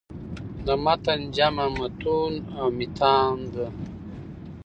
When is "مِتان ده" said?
2.77-3.67